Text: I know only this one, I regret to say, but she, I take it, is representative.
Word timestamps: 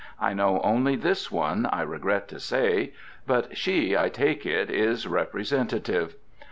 I 0.19 0.33
know 0.33 0.59
only 0.63 0.95
this 0.95 1.29
one, 1.31 1.67
I 1.67 1.83
regret 1.83 2.27
to 2.29 2.39
say, 2.39 2.91
but 3.27 3.55
she, 3.55 3.95
I 3.95 4.09
take 4.09 4.47
it, 4.47 4.71
is 4.71 5.05
representative. 5.07 6.15